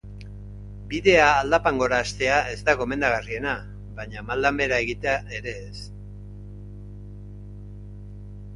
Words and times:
Bidea 0.93 1.25
aldapan 1.41 1.81
gora 1.81 1.99
hastea 2.05 2.39
ez 2.53 2.55
da 2.69 2.75
gomendagarriena, 2.79 3.53
baina 3.99 4.25
maldan 4.31 4.57
behera 4.63 4.81
egitea 4.85 5.15
ere 5.41 5.53
ez. 5.67 5.87